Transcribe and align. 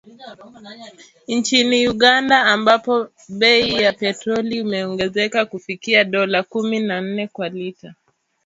Nchini 1.27 1.87
Uganda 1.89 2.43
ambapo 2.43 3.07
bei 3.29 3.73
ya 3.73 3.93
petroli 3.93 4.57
imeongezeka 4.57 5.45
kufikia 5.45 6.03
dola 6.03 6.43
kumi 6.43 6.79
na 6.79 7.01
nne 7.01 7.27
kwa 7.27 7.49
lita, 7.49 7.95